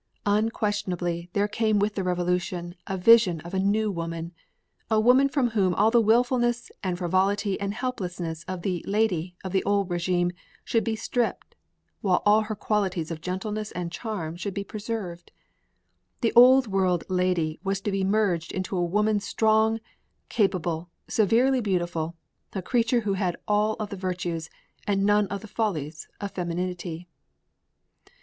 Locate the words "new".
3.59-3.91